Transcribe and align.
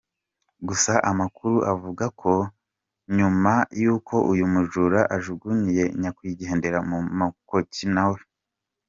Gusa 0.67 0.93
amakuru 1.11 1.57
avuga 1.73 2.05
ko 2.21 2.33
nyuma 3.17 3.53
y’uko 3.81 4.15
uyu 4.31 4.45
mujura 4.53 4.99
ajugunyiye 5.15 5.83
nyakwigendera 6.01 6.79
mu 6.89 6.97
mukoki 7.19 7.85
nawe. 7.95 8.19